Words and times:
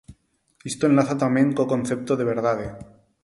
Isto 0.69 0.83
enlaza 0.89 1.15
tamén 1.23 1.47
co 1.55 1.71
concepto 1.73 2.11
de 2.19 2.25
verdade. 2.33 2.67